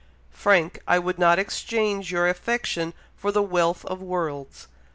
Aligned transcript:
"Frank, 0.31 0.81
I 0.87 0.97
would 0.97 1.19
not 1.19 1.37
exchange 1.37 2.11
your 2.11 2.27
affection 2.27 2.95
for 3.15 3.31
the 3.31 3.43
wealth 3.43 3.85
of 3.85 4.01
worlds. 4.01 4.67